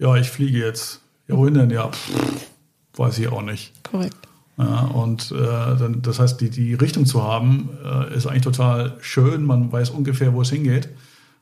[0.00, 1.00] ja, ich fliege jetzt.
[1.28, 1.70] Ja, wohin denn?
[1.70, 2.10] Ja, pff
[2.98, 3.72] weiß ich auch nicht.
[3.84, 4.16] Korrekt.
[4.58, 8.96] Ja, und äh, dann, das heißt, die, die Richtung zu haben, äh, ist eigentlich total
[9.00, 9.44] schön.
[9.44, 10.88] Man weiß ungefähr, wo es hingeht.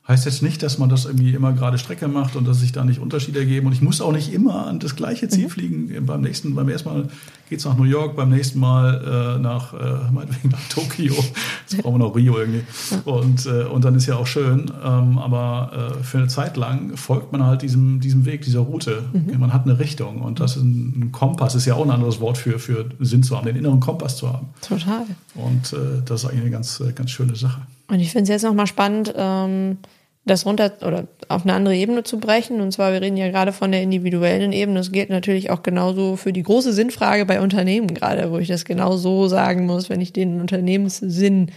[0.07, 2.85] Heißt jetzt nicht, dass man das irgendwie immer gerade Strecke macht und dass sich da
[2.85, 3.67] nicht Unterschiede ergeben.
[3.67, 5.49] Und ich muss auch nicht immer an das gleiche Ziel mhm.
[5.49, 6.05] fliegen.
[6.05, 7.09] Beim nächsten, beim ersten Mal
[7.49, 11.13] geht es nach New York, beim nächsten Mal äh, nach, äh, meinetwegen nach Tokio.
[11.13, 12.63] Jetzt brauchen wir noch Rio irgendwie.
[13.03, 14.71] Und, äh, und dann ist ja auch schön.
[14.81, 19.03] Ähm, aber äh, für eine Zeit lang folgt man halt diesem, diesem Weg, dieser Route.
[19.11, 19.37] Mhm.
[19.37, 20.21] Man hat eine Richtung.
[20.21, 23.23] Und das ist ein, ein, Kompass, ist ja auch ein anderes Wort für, für Sinn
[23.23, 24.47] zu haben, den inneren Kompass zu haben.
[24.61, 25.05] Total.
[25.35, 27.59] Und äh, das ist eigentlich eine ganz, äh, ganz schöne Sache.
[27.89, 29.79] Und ich finde es jetzt nochmal spannend, ähm
[30.27, 32.61] das runter oder auf eine andere Ebene zu brechen.
[32.61, 34.79] Und zwar, wir reden ja gerade von der individuellen Ebene.
[34.79, 38.65] Das gilt natürlich auch genauso für die große Sinnfrage bei Unternehmen gerade, wo ich das
[38.65, 41.51] genau so sagen muss, wenn ich den Unternehmenssinn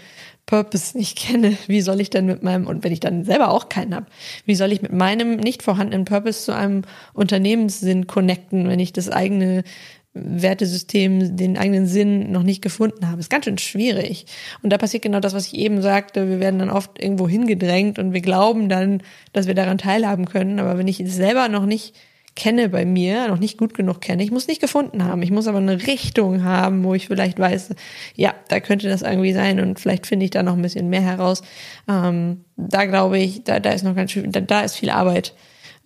[0.47, 3.69] Purpose nicht kenne, wie soll ich denn mit meinem, und wenn ich dann selber auch
[3.69, 4.07] keinen habe,
[4.47, 9.09] wie soll ich mit meinem nicht vorhandenen Purpose zu einem Unternehmenssinn connecten, wenn ich das
[9.09, 9.63] eigene
[10.13, 13.21] Wertesystem, den eigenen Sinn noch nicht gefunden habe.
[13.21, 14.27] Ist ganz schön schwierig.
[14.63, 16.29] Und da passiert genau das, was ich eben sagte.
[16.29, 20.59] Wir werden dann oft irgendwo hingedrängt und wir glauben dann, dass wir daran teilhaben können.
[20.59, 21.95] Aber wenn ich es selber noch nicht
[22.35, 25.23] kenne bei mir, noch nicht gut genug kenne, ich muss nicht gefunden haben.
[25.23, 27.71] Ich muss aber eine Richtung haben, wo ich vielleicht weiß,
[28.15, 31.03] ja, da könnte das irgendwie sein und vielleicht finde ich da noch ein bisschen mehr
[31.03, 31.43] heraus.
[31.89, 35.35] Ähm, da glaube ich, da, da ist noch ganz schön, da, da ist viel Arbeit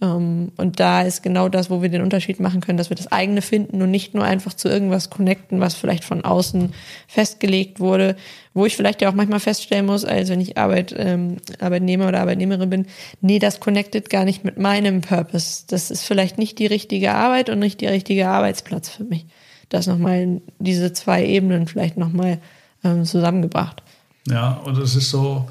[0.01, 3.41] und da ist genau das, wo wir den Unterschied machen können, dass wir das eigene
[3.41, 6.75] finden und nicht nur einfach zu irgendwas connecten, was vielleicht von außen
[7.07, 8.17] festgelegt wurde,
[8.55, 12.21] wo ich vielleicht ja auch manchmal feststellen muss, also wenn ich Arbeit, ähm, Arbeitnehmer oder
[12.21, 12.87] Arbeitnehmerin bin,
[13.21, 15.65] nee, das connectet gar nicht mit meinem Purpose.
[15.69, 19.27] Das ist vielleicht nicht die richtige Arbeit und nicht der richtige Arbeitsplatz für mich.
[19.69, 22.41] Das nochmal diese zwei Ebenen vielleicht nochmal
[22.83, 23.83] ähm, zusammengebracht.
[24.29, 25.47] Ja, und es ist so,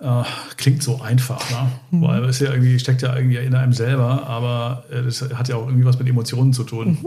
[0.00, 0.22] äh,
[0.56, 1.70] klingt so einfach, ne?
[1.90, 2.02] Mhm.
[2.02, 5.56] weil es ja irgendwie steckt ja irgendwie in einem selber, aber äh, das hat ja
[5.56, 6.98] auch irgendwie was mit Emotionen zu tun.
[7.02, 7.06] Mhm.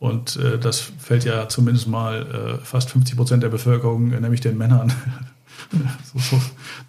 [0.00, 4.58] Und äh, das fällt ja zumindest mal äh, fast 50 Prozent der Bevölkerung, nämlich den
[4.58, 4.92] Männern,
[6.12, 6.42] so, so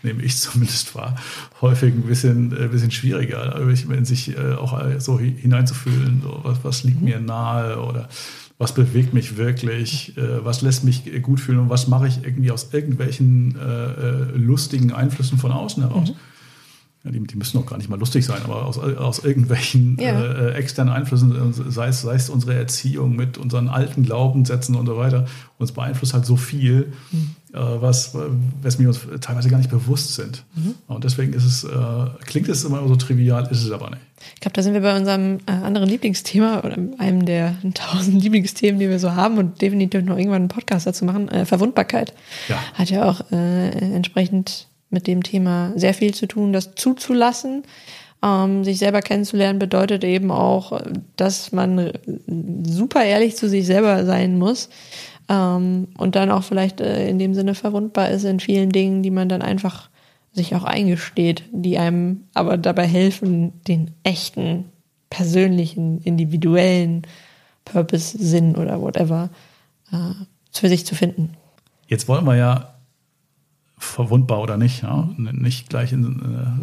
[0.04, 1.16] nehme ich zumindest wahr,
[1.62, 6.64] häufig ein bisschen, ein äh, bisschen schwieriger, in sich äh, auch so hineinzufühlen, so, was,
[6.64, 7.06] was liegt mhm.
[7.06, 8.10] mir nahe oder
[8.58, 12.52] was bewegt mich wirklich, äh, was lässt mich gut fühlen und was mache ich irgendwie
[12.52, 16.10] aus irgendwelchen äh, äh lustigen Einflüssen von außen heraus.
[16.10, 16.16] Mhm.
[17.04, 20.20] Ja, die, die, müssen auch gar nicht mal lustig sein, aber aus, aus irgendwelchen ja.
[20.20, 24.88] äh, externen Einflüssen, äh, sei es, sei es unsere Erziehung mit unseren alten Glaubenssätzen und
[24.88, 25.26] so weiter,
[25.60, 27.36] uns beeinflusst halt so viel, mhm.
[27.56, 28.12] Äh, was,
[28.62, 30.44] was wir uns teilweise gar nicht bewusst sind.
[30.56, 30.76] Mhm.
[30.88, 31.70] Und deswegen ist es, äh,
[32.26, 34.02] klingt es immer so trivial, ist es aber nicht.
[34.34, 38.78] Ich glaube, da sind wir bei unserem äh, anderen Lieblingsthema oder einem der tausend Lieblingsthemen,
[38.78, 41.30] die wir so haben und definitiv noch irgendwann einen Podcast dazu machen.
[41.30, 42.14] Äh, Verwundbarkeit
[42.50, 42.58] ja.
[42.74, 47.64] hat ja auch entsprechend mit dem Thema sehr viel zu tun, das zuzulassen.
[48.22, 50.82] Ähm, sich selber kennenzulernen bedeutet eben auch,
[51.16, 51.94] dass man
[52.64, 54.70] super ehrlich zu sich selber sein muss
[55.30, 59.12] ähm, und dann auch vielleicht äh, in dem Sinne verwundbar ist in vielen Dingen, die
[59.12, 59.90] man dann einfach
[60.34, 64.66] sich auch eingesteht, die einem aber dabei helfen, den echten,
[65.10, 67.04] persönlichen, individuellen
[67.64, 69.30] Purpose, Sinn oder whatever
[69.92, 70.14] äh,
[70.52, 71.36] für sich zu finden.
[71.88, 72.75] Jetzt wollen wir ja
[73.78, 75.10] verwundbar oder nicht, ja?
[75.18, 76.06] nicht gleich in,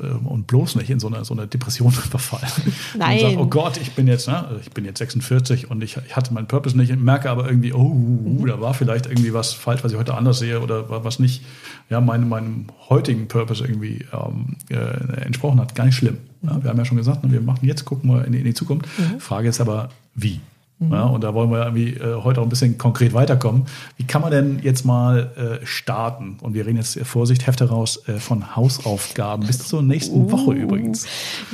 [0.03, 2.51] äh, und bloß nicht in so eine, so eine Depression verfallen.
[2.97, 3.15] Nein.
[3.15, 6.17] Und sagen, oh Gott, ich bin jetzt, ne, ich bin jetzt 46 und ich, ich
[6.17, 8.47] hatte meinen Purpose nicht, merke aber irgendwie, oh, mhm.
[8.47, 11.45] da war vielleicht irgendwie was falsch, was ich heute anders sehe oder was nicht,
[11.91, 15.75] ja, meinem, meinem heutigen Purpose irgendwie ähm, äh, entsprochen hat.
[15.75, 16.17] Gar nicht schlimm.
[16.43, 16.63] Ja?
[16.63, 18.55] Wir haben ja schon gesagt, ne, wir machen jetzt, gucken wir in die, in die
[18.55, 18.87] Zukunft.
[18.99, 19.21] Mhm.
[19.21, 20.41] Frage ist aber, wie?
[20.83, 20.93] Mhm.
[20.93, 23.67] Ja, und da wollen wir irgendwie äh, heute auch ein bisschen konkret weiterkommen.
[23.97, 26.39] Wie kann man denn jetzt mal äh, starten?
[26.41, 30.33] Und wir reden jetzt, äh, Vorsicht, Hefte raus, äh, von Hausaufgaben bis zur nächsten uh,
[30.33, 31.07] Woche übrigens.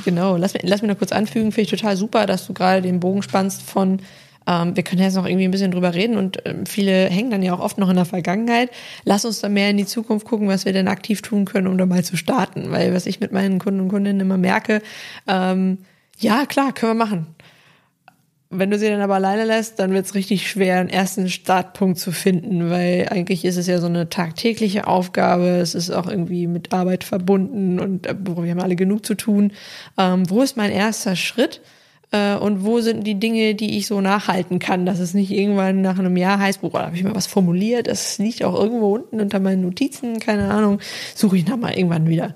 [0.05, 2.81] Genau, lass, mich, lass mich noch kurz anfügen, finde ich total super, dass du gerade
[2.81, 3.99] den Bogen spannst von
[4.47, 7.43] ähm, wir können jetzt noch irgendwie ein bisschen drüber reden und ähm, viele hängen dann
[7.43, 8.71] ja auch oft noch in der Vergangenheit.
[9.03, 11.77] Lass uns da mehr in die Zukunft gucken, was wir denn aktiv tun können, um
[11.77, 12.71] da mal zu starten.
[12.71, 14.81] Weil was ich mit meinen Kunden und Kundinnen immer merke,
[15.27, 15.79] ähm,
[16.17, 17.27] ja, klar, können wir machen.
[18.51, 21.99] Wenn du sie dann aber alleine lässt, dann wird es richtig schwer, einen ersten Startpunkt
[21.99, 25.57] zu finden, weil eigentlich ist es ja so eine tagtägliche Aufgabe.
[25.57, 29.51] Es ist auch irgendwie mit Arbeit verbunden und äh, wir haben alle genug zu tun.
[29.99, 31.61] Ähm, wo ist mein erster Schritt?
[32.11, 35.81] Äh, und wo sind die Dinge, die ich so nachhalten kann, dass es nicht irgendwann
[35.81, 38.95] nach einem Jahr heißt, boah, da habe ich mal was formuliert, das liegt auch irgendwo
[38.95, 40.79] unten unter meinen Notizen, keine Ahnung,
[41.13, 42.33] suche ich nach mal irgendwann wieder.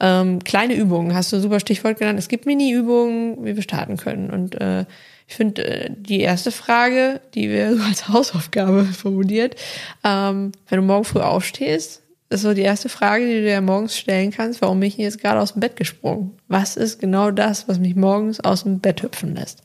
[0.00, 2.18] Ähm, kleine Übungen, hast du super Stichwort genannt.
[2.18, 4.30] Es gibt Mini-Übungen, wie wir starten können.
[4.30, 4.84] Und äh,
[5.26, 9.56] ich finde äh, die erste Frage, die wir so als Hausaufgabe formuliert,
[10.02, 13.96] ähm, wenn du morgen früh aufstehst, ist so die erste Frage, die du dir morgens
[13.96, 16.32] stellen kannst, warum bin ich jetzt gerade aus dem Bett gesprungen?
[16.48, 19.62] Was ist genau das, was mich morgens aus dem Bett hüpfen lässt?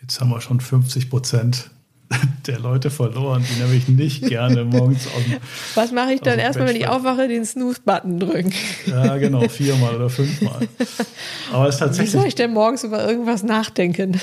[0.00, 1.70] Jetzt haben wir schon 50 Prozent
[2.46, 5.38] der Leute verloren, die nämlich nicht gerne morgens aus dem
[5.74, 8.52] Was mache ich dann erstmal, wenn ich aufwache, den Snooze-Button drücken?
[8.86, 10.68] Ja, genau, viermal oder fünfmal.
[11.52, 12.14] Aber es ist tatsächlich.
[12.14, 14.20] Wie soll ich denn morgens über irgendwas nachdenken?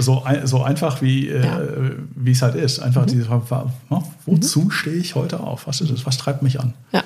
[0.00, 1.60] so, so einfach wie ja.
[1.60, 2.80] äh, wie es halt ist.
[2.80, 3.10] Einfach mhm.
[3.10, 3.70] diese Frage,
[4.26, 4.70] wozu mhm.
[4.70, 5.66] stehe ich heute auf?
[5.66, 6.06] Was ist es?
[6.06, 6.74] Was treibt mich an?
[6.92, 7.02] Ja.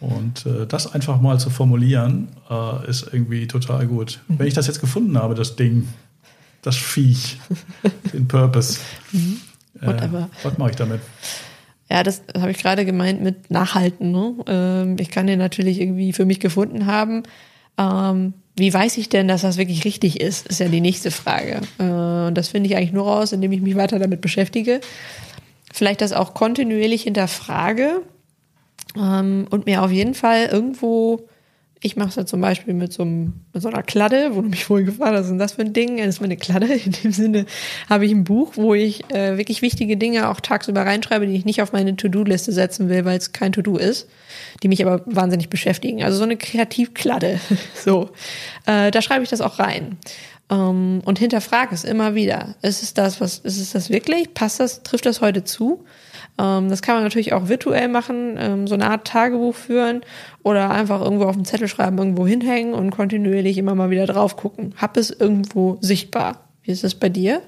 [0.00, 4.20] Und äh, das einfach mal zu formulieren, äh, ist irgendwie total gut.
[4.26, 4.38] Mhm.
[4.40, 5.88] Wenn ich das jetzt gefunden habe, das Ding,
[6.62, 7.38] das Viech,
[8.12, 8.78] den Purpose.
[9.12, 9.40] Mhm.
[9.82, 11.00] Äh, was mache ich damit?
[11.90, 14.10] Ja, das habe ich gerade gemeint mit Nachhalten.
[14.10, 14.34] Ne?
[14.46, 17.24] Ähm, ich kann den natürlich irgendwie für mich gefunden haben.
[17.76, 21.60] Ähm, wie weiß ich denn, dass das wirklich richtig ist, ist ja die nächste Frage.
[21.78, 24.80] Äh, und das finde ich eigentlich nur raus, indem ich mich weiter damit beschäftige.
[25.72, 28.02] Vielleicht das auch kontinuierlich hinterfrage
[28.96, 31.28] ähm, und mir auf jeden Fall irgendwo
[31.84, 34.48] ich mache es ja zum Beispiel mit so, einem, mit so einer Kladde, wo du
[34.48, 35.96] mich vorhin gefragt hast, was ist das für ein Ding?
[35.98, 36.66] Das ist meine Kladde.
[36.72, 37.44] In dem Sinne
[37.90, 41.44] habe ich ein Buch, wo ich äh, wirklich wichtige Dinge auch tagsüber reinschreibe, die ich
[41.44, 44.08] nicht auf meine To-Do-Liste setzen will, weil es kein To-Do ist,
[44.62, 46.04] die mich aber wahnsinnig beschäftigen.
[46.04, 47.40] Also so eine Kreativkladde.
[47.74, 48.10] so,
[48.66, 49.98] äh, da schreibe ich das auch rein.
[50.50, 52.54] Ähm, und hinterfrage es immer wieder.
[52.62, 54.34] Ist es das, was, ist es das wirklich?
[54.34, 55.84] Passt das, trifft das heute zu?
[56.38, 60.02] Ähm, das kann man natürlich auch virtuell machen, ähm, so eine Art Tagebuch führen
[60.42, 64.36] oder einfach irgendwo auf dem Zettel schreiben, irgendwo hinhängen und kontinuierlich immer mal wieder drauf
[64.36, 64.74] gucken.
[64.76, 66.48] Hab es irgendwo sichtbar.
[66.62, 67.42] Wie ist es bei dir?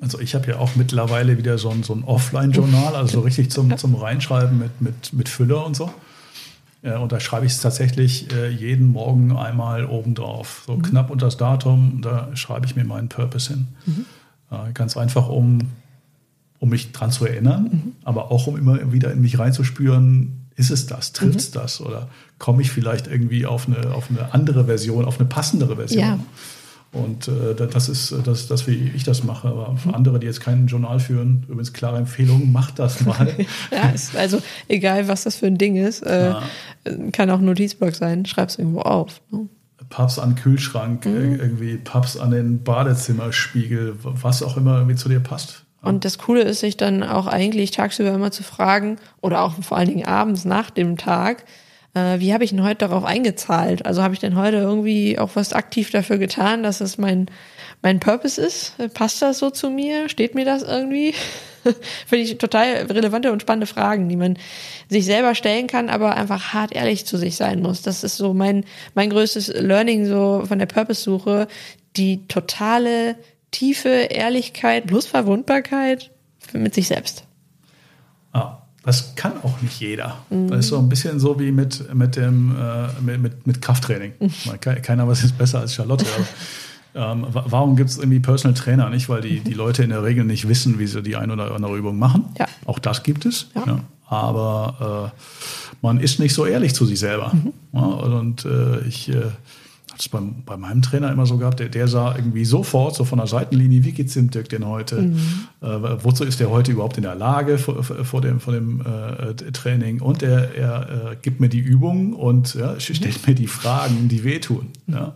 [0.00, 3.76] Also ich habe ja auch mittlerweile wieder so ein, so ein Offline-Journal, also richtig zum,
[3.76, 5.90] zum Reinschreiben mit, mit, mit Füller und so.
[6.82, 10.62] Ja, und da schreibe ich es tatsächlich äh, jeden Morgen einmal oben drauf.
[10.66, 10.82] So mhm.
[10.82, 13.68] knapp unter das Datum, da schreibe ich mir meinen Purpose hin.
[13.86, 14.04] Mhm.
[14.50, 15.60] Äh, ganz einfach, um,
[16.60, 17.92] um mich dran zu erinnern, mhm.
[18.04, 21.54] aber auch um immer wieder in mich reinzuspüren, ist es das, trifft es mhm.
[21.54, 25.76] das oder komme ich vielleicht irgendwie auf eine, auf eine andere Version, auf eine passendere
[25.76, 26.00] Version.
[26.00, 26.18] Ja.
[26.90, 29.48] Und äh, das ist das, das, wie ich das mache.
[29.48, 33.34] Aber für andere, die jetzt kein Journal führen, übrigens klare Empfehlung, macht das mal.
[33.70, 36.34] ja, also egal, was das für ein Ding ist, äh,
[37.12, 39.20] kann auch ein Notizblock sein, schreib es irgendwo auf.
[39.30, 39.48] Ne?
[39.90, 41.38] Pubs an den Kühlschrank, mhm.
[41.38, 45.64] irgendwie Pubs an den Badezimmerspiegel, was auch immer irgendwie zu dir passt.
[45.80, 49.78] Und das Coole ist, sich dann auch eigentlich tagsüber immer zu fragen oder auch vor
[49.78, 51.44] allen Dingen abends nach dem Tag,
[51.98, 53.84] äh, wie habe ich denn heute darauf eingezahlt?
[53.84, 57.26] Also habe ich denn heute irgendwie auch was aktiv dafür getan, dass es mein,
[57.82, 58.74] mein Purpose ist?
[58.94, 60.08] Passt das so zu mir?
[60.08, 61.14] Steht mir das irgendwie?
[62.06, 64.38] Finde ich total relevante und spannende Fragen, die man
[64.88, 67.82] sich selber stellen kann, aber einfach hart ehrlich zu sich sein muss.
[67.82, 71.48] Das ist so mein, mein größtes Learning so von der Purpose-Suche.
[71.96, 73.16] Die totale,
[73.50, 76.10] tiefe Ehrlichkeit plus Verwundbarkeit
[76.52, 77.24] mit sich selbst.
[78.32, 78.67] Ah.
[78.88, 80.16] Das kann auch nicht jeder.
[80.30, 80.48] Mhm.
[80.48, 84.14] Das ist so ein bisschen so wie mit, mit, dem, äh, mit, mit, mit Krafttraining.
[84.18, 84.60] Mhm.
[84.80, 86.06] Keiner was ist besser als Charlotte.
[86.94, 89.10] Aber, ähm, warum gibt es irgendwie Personal Trainer nicht?
[89.10, 91.76] Weil die, die Leute in der Regel nicht wissen, wie sie die eine oder andere
[91.76, 92.30] Übung machen.
[92.38, 92.46] Ja.
[92.64, 93.48] Auch das gibt es.
[93.54, 93.66] Ja.
[93.66, 93.80] Ja.
[94.06, 97.30] Aber äh, man ist nicht so ehrlich zu sich selber.
[97.34, 97.52] Mhm.
[97.78, 99.12] und äh, ich
[99.98, 103.04] äh, das bei, bei meinem Trainer immer so gehabt, der, der sah irgendwie sofort, so
[103.04, 105.02] von der Seitenlinie, wie geht's dem Dirk denn heute?
[105.02, 105.18] Mhm.
[105.60, 109.34] Äh, wozu ist der heute überhaupt in der Lage vor, vor dem, vor dem äh,
[109.52, 110.00] Training?
[110.00, 114.24] Und er, er äh, gibt mir die Übungen und ja, stellt mir die Fragen, die
[114.24, 114.68] wehtun.
[114.86, 114.94] Mhm.
[114.94, 115.14] Ja?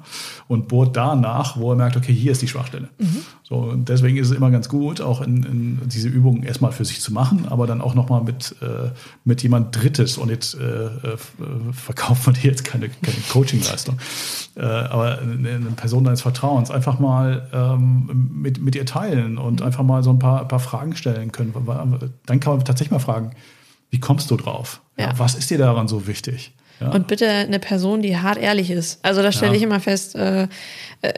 [0.48, 2.88] Und bohrt danach, wo er merkt, okay, hier ist die Schwachstelle.
[2.98, 3.18] Mhm.
[3.52, 6.86] So, und deswegen ist es immer ganz gut, auch in, in diese Übungen erstmal für
[6.86, 8.92] sich zu machen, aber dann auch nochmal mit, äh,
[9.26, 10.16] mit jemand Drittes.
[10.16, 11.18] Und jetzt äh, äh
[11.72, 13.98] verkauft man hier jetzt keine, keine Coachingleistung.
[14.56, 19.66] Äh, aber eine Person deines Vertrauens einfach mal ähm, mit, mit ihr teilen und mhm.
[19.66, 21.52] einfach mal so ein paar, paar Fragen stellen können.
[22.24, 23.32] Dann kann man tatsächlich mal fragen,
[23.90, 24.80] wie kommst du drauf?
[24.98, 25.12] Ja.
[25.18, 26.54] Was ist dir daran so wichtig?
[26.82, 26.90] Ja.
[26.90, 28.98] Und bitte eine Person, die hart ehrlich ist.
[29.02, 29.56] Also da stelle ja.
[29.58, 30.48] ich immer fest, äh,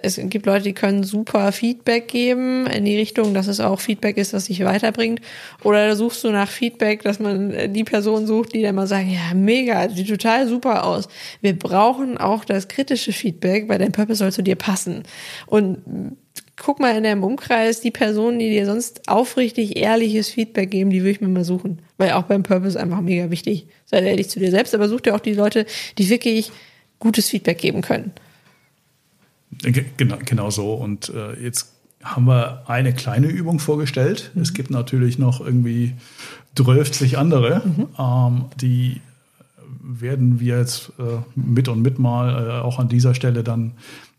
[0.02, 4.16] es gibt Leute, die können super Feedback geben in die Richtung, dass es auch Feedback
[4.16, 5.20] ist, das sich weiterbringt.
[5.62, 9.08] Oder da suchst du nach Feedback, dass man die Person sucht, die dann mal sagt,
[9.08, 11.08] ja, mega, sieht total super aus.
[11.42, 15.02] Wir brauchen auch das kritische Feedback, weil dein Purpose soll zu dir passen.
[15.46, 15.78] Und
[16.56, 21.00] guck mal in deinem Umkreis die Personen, die dir sonst aufrichtig ehrliches Feedback geben, die
[21.00, 21.80] würde ich mir mal suchen.
[21.96, 23.66] Weil auch beim Purpose einfach mega wichtig.
[23.86, 25.66] Sei ehrlich zu dir selbst, aber such dir auch die Leute,
[25.98, 26.52] die wirklich
[26.98, 28.12] gutes Feedback geben können.
[29.62, 30.74] Genau, genau so.
[30.74, 34.30] Und äh, jetzt haben wir eine kleine Übung vorgestellt.
[34.34, 34.42] Mhm.
[34.42, 35.94] Es gibt natürlich noch irgendwie
[36.56, 37.88] 12 andere, mhm.
[37.98, 39.00] ähm, die
[39.86, 41.02] werden wir jetzt äh,
[41.34, 43.72] mit und mit mal äh, auch an dieser Stelle dann,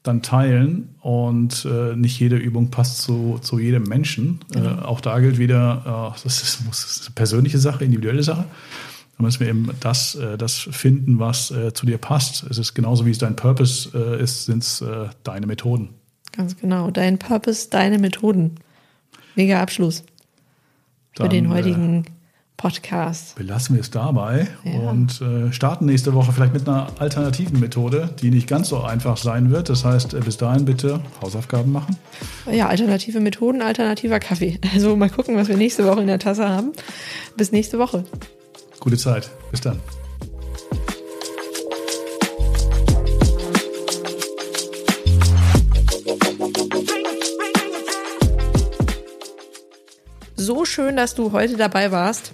[0.08, 0.96] dann teilen.
[1.02, 4.40] Und äh, nicht jede Übung passt zu, zu jedem Menschen.
[4.54, 4.80] Mhm.
[4.80, 8.46] auch da gilt wieder, äh, das, ist, das ist eine persönliche Sache, individuelle Sache.
[9.18, 12.44] Da müssen wir eben das, äh, das finden, was äh, zu dir passt.
[12.50, 15.90] Es ist genauso wie es dein Purpose äh, ist, sind es äh, deine Methoden.
[16.34, 16.92] Ganz genau.
[16.92, 18.56] Dein Purpose, deine Methoden.
[19.36, 20.04] Mega Abschluss
[21.16, 22.10] Dann, für den heutigen äh,
[22.58, 23.36] Podcast.
[23.36, 24.90] Belassen wir es dabei ja.
[24.90, 29.18] und äh, starten nächste Woche vielleicht mit einer alternativen Methode, die nicht ganz so einfach
[29.18, 29.70] sein wird.
[29.70, 31.98] Das heißt, bis dahin bitte Hausaufgaben machen.
[32.52, 34.60] Ja, alternative Methoden, alternativer Kaffee.
[34.76, 36.74] Also mal gucken, was wir nächste Woche in der Tasse haben.
[37.38, 38.04] Bis nächste Woche.
[38.80, 39.30] Gute Zeit.
[39.52, 39.80] Bis dann.
[50.36, 52.34] So schön, dass du heute dabei warst.